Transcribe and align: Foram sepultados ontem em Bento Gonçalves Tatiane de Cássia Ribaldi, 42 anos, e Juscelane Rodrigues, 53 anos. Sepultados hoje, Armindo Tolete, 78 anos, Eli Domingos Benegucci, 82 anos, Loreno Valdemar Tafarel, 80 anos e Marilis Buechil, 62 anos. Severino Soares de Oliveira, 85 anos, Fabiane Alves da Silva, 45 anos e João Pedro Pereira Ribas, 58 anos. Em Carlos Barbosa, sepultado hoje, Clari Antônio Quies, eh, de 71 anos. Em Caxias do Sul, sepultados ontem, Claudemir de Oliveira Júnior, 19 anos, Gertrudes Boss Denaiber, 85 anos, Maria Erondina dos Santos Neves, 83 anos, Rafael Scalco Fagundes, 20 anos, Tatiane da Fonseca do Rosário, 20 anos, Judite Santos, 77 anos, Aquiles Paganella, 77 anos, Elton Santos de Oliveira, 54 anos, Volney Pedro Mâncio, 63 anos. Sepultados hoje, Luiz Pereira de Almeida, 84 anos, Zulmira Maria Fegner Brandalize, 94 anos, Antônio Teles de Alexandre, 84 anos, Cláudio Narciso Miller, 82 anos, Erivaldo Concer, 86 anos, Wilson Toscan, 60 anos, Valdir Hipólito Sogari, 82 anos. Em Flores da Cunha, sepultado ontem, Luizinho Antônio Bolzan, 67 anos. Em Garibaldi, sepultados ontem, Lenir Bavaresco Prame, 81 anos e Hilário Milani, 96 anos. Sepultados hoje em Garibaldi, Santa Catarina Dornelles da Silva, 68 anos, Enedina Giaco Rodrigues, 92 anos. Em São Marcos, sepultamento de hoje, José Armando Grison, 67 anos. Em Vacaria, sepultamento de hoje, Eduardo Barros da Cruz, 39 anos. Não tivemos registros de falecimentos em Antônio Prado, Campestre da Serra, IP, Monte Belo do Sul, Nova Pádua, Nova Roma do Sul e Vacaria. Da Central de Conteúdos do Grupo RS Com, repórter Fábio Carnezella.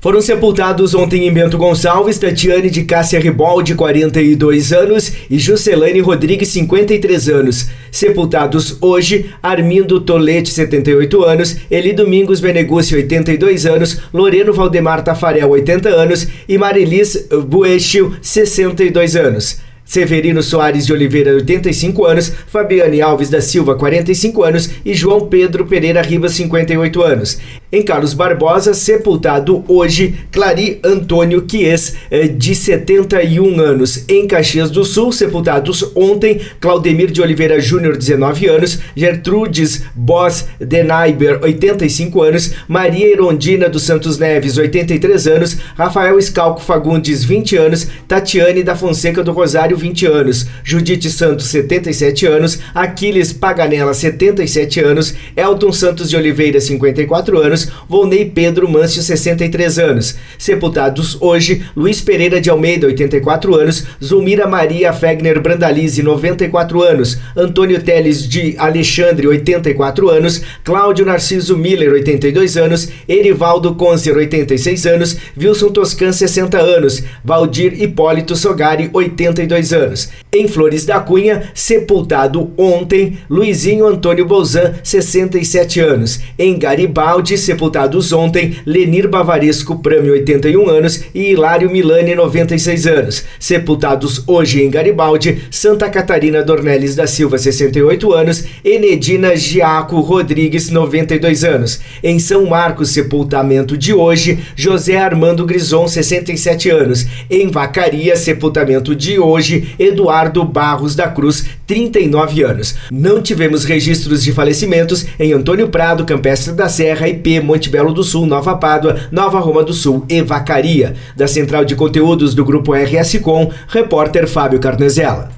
Foram 0.00 0.22
sepultados 0.22 0.94
ontem 0.94 1.28
em 1.28 1.32
Bento 1.32 1.58
Gonçalves 1.58 2.18
Tatiane 2.18 2.70
de 2.70 2.84
Cássia 2.84 3.20
Ribaldi, 3.20 3.74
42 3.74 4.72
anos, 4.72 5.12
e 5.28 5.38
Juscelane 5.38 6.00
Rodrigues, 6.00 6.48
53 6.48 7.28
anos. 7.28 7.68
Sepultados 7.92 8.78
hoje, 8.80 9.26
Armindo 9.42 10.00
Tolete, 10.00 10.48
78 10.48 11.22
anos, 11.22 11.58
Eli 11.70 11.92
Domingos 11.92 12.40
Benegucci, 12.40 12.94
82 12.94 13.66
anos, 13.66 14.00
Loreno 14.10 14.54
Valdemar 14.54 15.04
Tafarel, 15.04 15.50
80 15.50 15.90
anos 15.90 16.26
e 16.48 16.56
Marilis 16.56 17.28
Buechil, 17.46 18.14
62 18.22 19.16
anos. 19.16 19.58
Severino 19.84 20.42
Soares 20.42 20.86
de 20.86 20.94
Oliveira, 20.94 21.34
85 21.34 22.06
anos, 22.06 22.32
Fabiane 22.46 23.02
Alves 23.02 23.28
da 23.28 23.42
Silva, 23.42 23.74
45 23.74 24.44
anos 24.44 24.70
e 24.82 24.94
João 24.94 25.26
Pedro 25.26 25.66
Pereira 25.66 26.00
Ribas, 26.00 26.32
58 26.32 27.02
anos. 27.02 27.38
Em 27.72 27.82
Carlos 27.84 28.14
Barbosa, 28.14 28.74
sepultado 28.74 29.64
hoje, 29.68 30.16
Clari 30.32 30.80
Antônio 30.82 31.42
Quies, 31.42 31.94
eh, 32.10 32.26
de 32.26 32.52
71 32.52 33.60
anos. 33.60 34.04
Em 34.08 34.26
Caxias 34.26 34.72
do 34.72 34.84
Sul, 34.84 35.12
sepultados 35.12 35.92
ontem, 35.94 36.40
Claudemir 36.58 37.12
de 37.12 37.22
Oliveira 37.22 37.60
Júnior, 37.60 37.96
19 37.96 38.48
anos, 38.48 38.80
Gertrudes 38.96 39.84
Boss 39.94 40.46
Denaiber, 40.58 41.38
85 41.40 42.22
anos, 42.22 42.54
Maria 42.66 43.12
Erondina 43.12 43.68
dos 43.68 43.84
Santos 43.84 44.18
Neves, 44.18 44.58
83 44.58 45.28
anos, 45.28 45.56
Rafael 45.76 46.20
Scalco 46.20 46.60
Fagundes, 46.60 47.22
20 47.22 47.56
anos, 47.56 47.86
Tatiane 48.08 48.64
da 48.64 48.74
Fonseca 48.74 49.22
do 49.22 49.30
Rosário, 49.30 49.76
20 49.76 50.06
anos, 50.06 50.46
Judite 50.64 51.08
Santos, 51.08 51.46
77 51.46 52.26
anos, 52.26 52.58
Aquiles 52.74 53.32
Paganella, 53.32 53.94
77 53.94 54.80
anos, 54.80 55.14
Elton 55.36 55.72
Santos 55.72 56.10
de 56.10 56.16
Oliveira, 56.16 56.60
54 56.60 57.38
anos, 57.38 57.59
Volney 57.88 58.24
Pedro 58.24 58.68
Mâncio, 58.68 59.02
63 59.02 59.78
anos. 59.78 60.16
Sepultados 60.38 61.16
hoje, 61.20 61.62
Luiz 61.74 62.00
Pereira 62.00 62.40
de 62.40 62.50
Almeida, 62.50 62.86
84 62.86 63.54
anos, 63.56 63.84
Zulmira 64.02 64.46
Maria 64.46 64.92
Fegner 64.92 65.40
Brandalize, 65.40 66.02
94 66.02 66.82
anos, 66.82 67.18
Antônio 67.36 67.82
Teles 67.82 68.28
de 68.28 68.54
Alexandre, 68.58 69.26
84 69.26 70.10
anos, 70.10 70.42
Cláudio 70.62 71.04
Narciso 71.04 71.56
Miller, 71.56 71.92
82 71.92 72.56
anos, 72.56 72.88
Erivaldo 73.08 73.74
Concer, 73.74 74.16
86 74.16 74.86
anos, 74.86 75.16
Wilson 75.36 75.72
Toscan, 75.72 76.12
60 76.12 76.58
anos, 76.58 77.02
Valdir 77.24 77.82
Hipólito 77.82 78.36
Sogari, 78.36 78.88
82 78.92 79.72
anos. 79.72 80.19
Em 80.32 80.46
Flores 80.46 80.84
da 80.84 81.00
Cunha, 81.00 81.50
sepultado 81.52 82.52
ontem, 82.56 83.18
Luizinho 83.28 83.84
Antônio 83.84 84.24
Bolzan, 84.24 84.74
67 84.80 85.80
anos. 85.80 86.20
Em 86.38 86.56
Garibaldi, 86.56 87.36
sepultados 87.36 88.12
ontem, 88.12 88.54
Lenir 88.64 89.08
Bavaresco 89.08 89.80
Prame, 89.80 90.08
81 90.08 90.70
anos 90.70 91.02
e 91.12 91.32
Hilário 91.32 91.68
Milani, 91.68 92.14
96 92.14 92.86
anos. 92.86 93.24
Sepultados 93.40 94.22
hoje 94.24 94.62
em 94.62 94.70
Garibaldi, 94.70 95.42
Santa 95.50 95.90
Catarina 95.90 96.44
Dornelles 96.44 96.94
da 96.94 97.08
Silva, 97.08 97.36
68 97.36 98.12
anos, 98.12 98.44
Enedina 98.64 99.34
Giaco 99.34 99.98
Rodrigues, 99.98 100.70
92 100.70 101.42
anos. 101.42 101.80
Em 102.04 102.20
São 102.20 102.46
Marcos, 102.46 102.90
sepultamento 102.90 103.76
de 103.76 103.92
hoje, 103.92 104.38
José 104.54 104.96
Armando 104.96 105.44
Grison, 105.44 105.88
67 105.88 106.70
anos. 106.70 107.04
Em 107.28 107.48
Vacaria, 107.48 108.14
sepultamento 108.14 108.94
de 108.94 109.18
hoje, 109.18 109.74
Eduardo 109.76 110.19
Barros 110.44 110.94
da 110.94 111.08
Cruz, 111.08 111.46
39 111.66 112.42
anos. 112.42 112.74
Não 112.90 113.22
tivemos 113.22 113.64
registros 113.64 114.22
de 114.22 114.32
falecimentos 114.32 115.06
em 115.18 115.32
Antônio 115.32 115.68
Prado, 115.68 116.04
Campestre 116.04 116.52
da 116.52 116.68
Serra, 116.68 117.08
IP, 117.08 117.40
Monte 117.40 117.70
Belo 117.70 117.94
do 117.94 118.04
Sul, 118.04 118.26
Nova 118.26 118.56
Pádua, 118.56 119.00
Nova 119.10 119.38
Roma 119.38 119.62
do 119.62 119.72
Sul 119.72 120.04
e 120.08 120.20
Vacaria. 120.20 120.94
Da 121.16 121.26
Central 121.26 121.64
de 121.64 121.74
Conteúdos 121.74 122.34
do 122.34 122.44
Grupo 122.44 122.74
RS 122.74 123.18
Com, 123.22 123.50
repórter 123.68 124.26
Fábio 124.26 124.58
Carnezella. 124.58 125.30